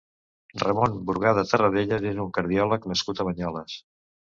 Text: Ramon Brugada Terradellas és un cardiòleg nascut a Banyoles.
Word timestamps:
Ramon 0.63 0.95
Brugada 1.11 1.45
Terradellas 1.53 2.11
és 2.15 2.21
un 2.27 2.35
cardiòleg 2.41 2.93
nascut 2.95 3.27
a 3.27 3.33
Banyoles. 3.33 3.83